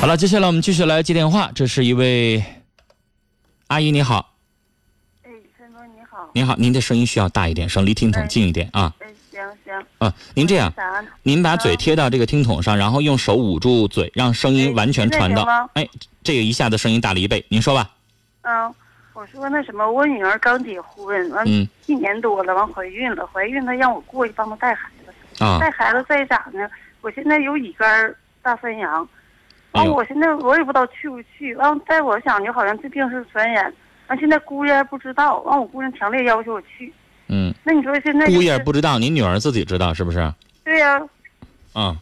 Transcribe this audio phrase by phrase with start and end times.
[0.00, 1.50] 好了，接下来我们继续来接电话。
[1.52, 2.42] 这是一位
[3.66, 4.32] 阿姨，你好，
[5.24, 6.30] 哎，陈哥你好。
[6.32, 8.94] 您好，您的声音需要大一点，声离听筒近一点啊。
[9.00, 9.86] 哎，行行。
[9.98, 11.04] 啊，您这样，啥？
[11.24, 15.42] 您把嘴贴到这个听筒上，然后用手捂住嘴，让声音哎完全传到。
[15.74, 15.86] 哎，
[16.22, 17.44] 这个一下子声音大了一倍。
[17.48, 17.90] 您说吧。
[18.42, 18.72] 嗯，
[19.14, 26.70] 我说那什么，我女儿刚结婚，完嗯一年多了，完怀孕了，怀孕她让我过去帮她带孩子，啊带孩子再咋呢？
[27.00, 29.06] 我现在有乙肝、大三阳，
[29.72, 33.72] 完哎呦我现在我也不知道去不去，完在我想就好像这病是传染，
[34.08, 36.92] 完现在姑爷不知道，完我姑娘强烈要求我去，
[37.28, 40.32] 嗯，那你说现在、就是、姑爷不知道，您女儿自己知道是不是？
[40.64, 41.00] 对呀、
[41.72, 41.96] 啊，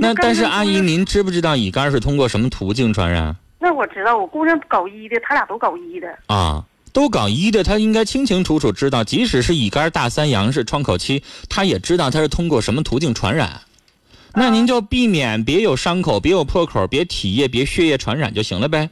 [0.00, 6.08] 那但是阿姨，您知不知道乙肝是通过什么途径传染那我知道，我姑娘搞医的，他俩都搞医的。
[6.26, 6.64] 啊？
[6.92, 13.60] 都搞医的，他应该清清楚楚知道，即使是乙肝、大三阳是窗口期，他也知道他是通过什么途径传染。
[14.38, 18.90] 那您就避免别有伤口，别有破口，别体液，别血液传染就行了呗。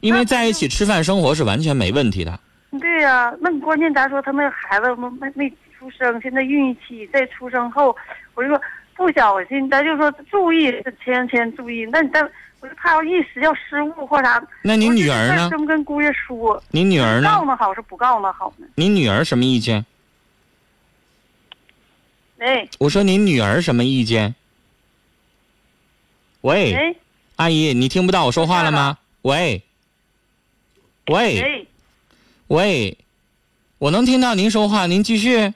[0.00, 2.40] 因为在一起吃饭生活是完全没问题的。
[2.80, 7.94] 对呀、那你关键咱说他那孩子没没没出生，现在孕期在出生后，
[8.34, 8.60] 我就说
[8.96, 11.86] 不小心，咱就说注意，千千注意。
[11.92, 12.20] 那你再，
[12.58, 14.42] 我就怕要一时要失误或啥。
[14.62, 15.48] 那您女儿呢？
[15.50, 17.28] 真跟姑爷说，您女儿呢？
[17.28, 18.66] 告那好是不告那好呢？
[18.74, 19.86] 您女儿什么意见？
[22.42, 24.34] 哎我说您女儿什么意见？
[26.40, 26.94] 喂，哎
[27.36, 28.98] 阿姨，你听不到我说话了吗？
[29.22, 29.62] 喂，
[31.06, 31.66] 喂，哎，
[32.48, 32.98] 喂，
[33.78, 35.54] 我能听到您说话，您继续。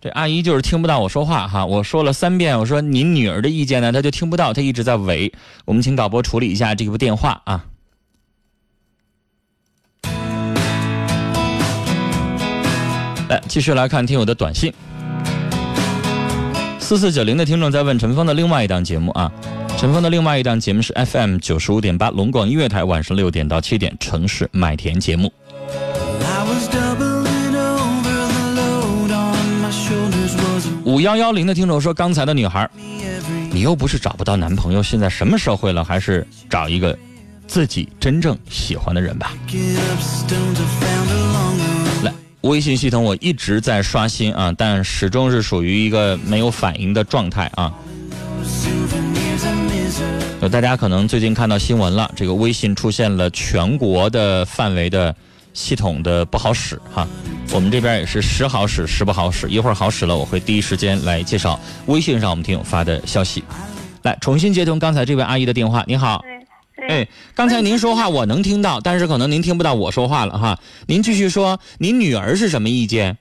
[0.00, 5.32] 这阿姨就是听不到我说话哈，我说了三遍，我说您女儿的意见呢，她就听不到，她一直在喂。
[5.64, 7.64] 我们请导播处理一下这部电话啊。
[13.28, 14.72] 来，继续来看听友的短信。
[16.78, 19.32] 四四九零的听众在问陈峰的另外一档节目啊，
[19.78, 25.32] 陈峰的另外一档节目是 FM 九十五点八龙广音乐台晚上六点到七点城市麦田节目。
[30.84, 32.68] 五幺幺零的听众说，刚才的女孩，
[33.50, 36.96] 你又不是找不到男朋友，现在什么社会了，还是找一个
[37.46, 39.32] 自己真正喜欢的人吧。
[42.44, 47.72] 微信系统我一直在刷新啊，但始终是属于一个没有反应的状态啊。
[50.52, 55.14] 大家可能最近看到新闻了，这个微信出现了全国的范围的
[55.54, 57.08] 系统的不好使哈。
[57.50, 63.42] 我们这边也是时好使时不好使，一会儿好使了，我会第一时间来介绍微信上我们听友发的消息。
[64.02, 65.82] 来，重新接通刚才这位阿姨的电话。
[65.86, 66.22] 你好，
[66.88, 70.58] 哎，刚才您说话我能听到，但是可能您听不到我说话了哈。
[70.86, 73.16] 您继续说，您女儿是什么意见？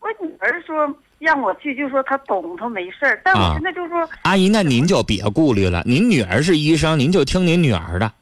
[0.00, 8.12] 我女儿说让我去，就说她懂，她没事儿，但啊我现在就说，阿姨，那您就别顾虑了，您女儿是医生，您就听您女儿的。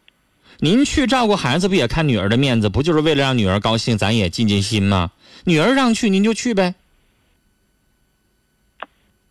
[0.58, 2.68] 您去照顾孩子，不也看女儿的面子？
[2.68, 5.10] 不就是为了让女儿高兴，咱也尽尽心吗？
[5.44, 6.74] 女儿让去，您就去呗，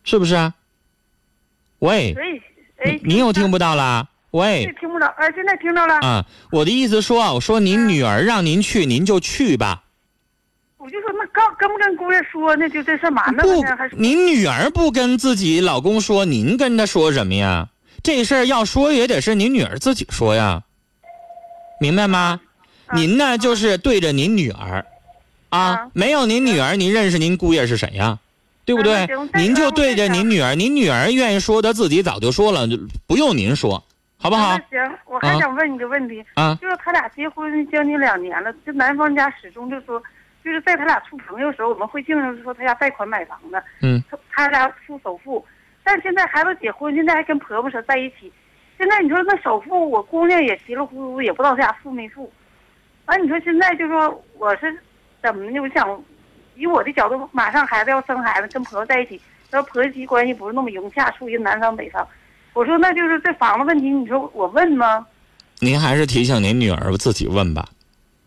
[0.02, 0.54] 是不是啊？
[1.78, 2.42] 喂，所以，
[2.78, 4.08] 哎你，你又听不到啦？
[4.32, 5.94] 喂，着，哎，现在听着了。
[6.06, 9.82] 啊，我的意思说啊，我说您女儿让您去，您就去吧。
[10.76, 12.68] 我就说那跟跟不跟姑爷说呢？
[12.70, 17.68] 就这事儿瞒着不呢，还是，您女儿不跟自己老公说，您跟他说什么呀？
[18.02, 20.62] 这事儿要说也得是您女儿自己说呀，
[21.80, 22.40] 明白吗？
[22.86, 24.84] 啊您呢就是对着您女儿，
[25.50, 28.18] 啊啊，没有您女儿，您认识您姑爷是谁呀？
[28.64, 32.66] 对不对您就对着您女儿，您女儿愿意说，她自己早就说了，
[33.06, 33.84] 不用您说，
[34.22, 34.64] 好不好那？
[34.68, 40.00] 行，我还啊想问你个问题，啊，就是他俩结婚将近两年了，就男方家始终就说，
[40.44, 45.42] 就是在他俩处朋友的时候，我们会经常说他家贷款买房的，嗯，他他俩付首付，
[45.82, 48.30] 但现在孩子结婚，现在还跟婆婆说在一起，
[48.76, 52.30] 现在你说那首付，我姑娘也稀里糊涂，也不知道他俩付没付，
[53.06, 54.78] 完你说现在就说我是
[55.22, 55.58] 怎么呢？
[55.60, 56.04] 我想
[56.56, 59.18] 以我的角度，马上孩子要生孩子，跟婆婆在一起，
[59.50, 62.06] 要婆媳关系不是那么融洽，处于南方北方。
[62.52, 65.06] 我说那就是这房子问题，你说我问吗？
[65.60, 67.68] 您还是提醒您女儿自己问吧。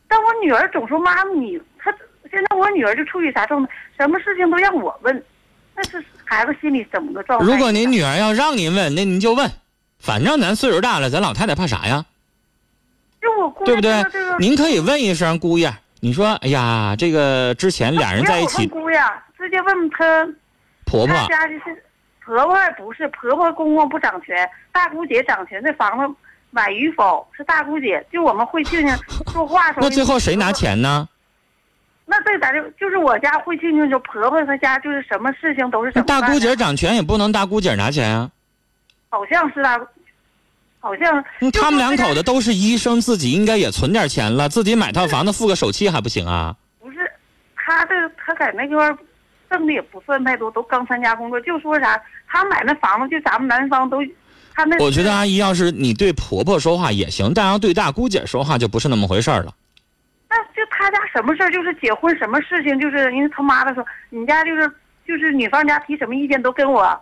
[0.07, 1.91] 但我女儿总说妈妈你，她
[2.29, 3.69] 现在我女儿就处于啥状态？
[3.97, 5.23] 什么事情都让我问，
[5.75, 7.45] 那是孩子心里怎么个状态？
[7.45, 9.49] 如果您女儿要让您问，那您就问，
[9.99, 12.05] 反正咱岁数大了，咱老太太怕啥呀？
[13.21, 14.37] 就我姑对不对这个？
[14.37, 18.99] 您可以问一声姑爷，你说，哎呀，这个之前俩人在一起姑爷，
[19.37, 20.27] 直接问她，
[20.85, 21.83] 婆婆家就是
[22.25, 26.15] 婆婆不是婆婆公公不掌权，大姑姐掌权，这房子
[26.51, 28.95] 买与否是大姑姐，就我们会静静
[29.31, 29.81] 说话时候。
[29.87, 30.51] 那最后谁拿？
[30.51, 31.07] 钱呢？
[32.05, 38.29] 那这咱就就是我家会静静，就婆婆她家就是什么事情都是大姑姐掌权也不能大姑姐拿钱啊。
[39.09, 39.79] 好像是大，
[40.79, 41.23] 好像
[41.53, 46.55] 他们两口子都是医生，自己应该也存点钱了，自己买套房子付个首期还不行啊？
[46.79, 47.11] 不是，
[47.55, 48.97] 他这他在那块儿
[49.53, 54.03] 挣的也不算太多，都刚参加工作，就说啥他买那房子就咱们南方都，
[54.51, 59.53] 他那我觉得阿姨要是你对婆婆说话也行，但要对大姑姐说话就不是那么回事了。
[60.27, 64.67] 那就他家什么事儿，就是结婚什么事情，就是因为他妈的说，你家就是
[65.07, 66.99] 就是女方家提什么意见都跟我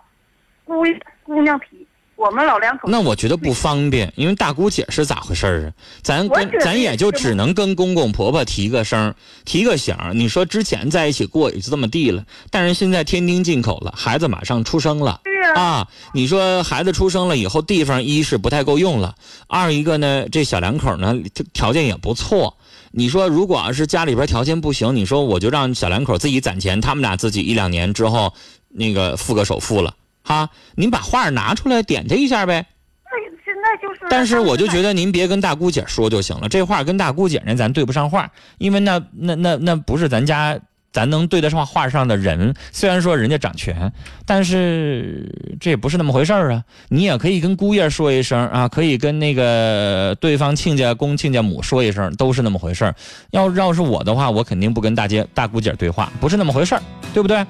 [0.66, 0.84] 姑
[1.22, 1.86] 姑娘提，
[2.22, 5.72] 我们老两口那我觉得不方便，因为大姑姐是咋回事儿啊？
[6.02, 9.12] 咱跟咱也就只能跟公公婆婆提个声，
[9.44, 9.96] 提个醒。
[10.14, 15.20] 你说之前在一起过也就这么地了，但是现在天津进口了，孩子马上出生了。
[15.56, 19.16] 啊，你说孩子出生了以后，地方一是不太够用了，
[19.48, 22.56] 二一个呢，这小两口呢这条件也不错。
[22.92, 28.32] 你说如果要是家里边条件不行，你说我就让小两口自己攒钱，他们俩自己一两年之后
[28.68, 29.92] 那个付个首付了
[30.22, 32.66] 哈，您把画拿出来点他一下呗。
[33.04, 40.58] 那现在就是，但是我就觉得得您别跟大姑姐说就行了，这话跟大姑姐呢咱对不上话，因为那那那那不是咱家
[40.92, 42.54] 咱能对得上话上的人。
[42.70, 43.92] 虽然说人家掌权，
[44.26, 45.30] 但是
[45.60, 46.64] 这也不是那么回事儿啊。
[46.88, 52.94] 你也可以跟姑爷说一声啊，可以跟那个对方亲家公亲家母说一声，都是那么回事儿。
[53.30, 56.82] 要要是我的话，我肯定不跟大姐大姑姐对话，不是那么回事儿，
[57.12, 57.44] 对不对？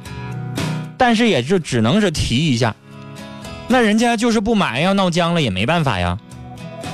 [1.02, 2.72] 但是也就只能是提一下，
[3.66, 6.16] 那人家就是不买，要闹僵了也没办法呀。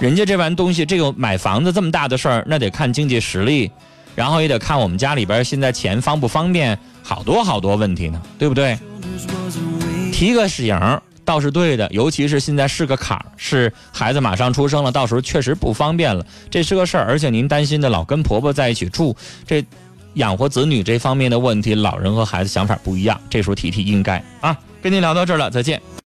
[0.00, 3.70] 人家这玩意东西，这个买房子这么大的事儿，那得看经济实力，
[4.16, 8.78] 然后也得看我们家里边现在钱方不方便，好多好多问题呢，对不对？
[10.11, 10.75] 提个醒
[11.22, 17.04] 倒是对的，尤其是现在是个坎儿，是孩子马上出生了，到时候确实不方便了，这是个事儿。
[17.04, 19.14] 而且您担心的老跟婆婆在一起住，
[19.46, 19.62] 这
[20.18, 24.56] 养活子女这方面的问题，老人和孩子想法不一样，这时候提提应该啊。
[24.82, 25.80] 跟您聊到这儿了，再见。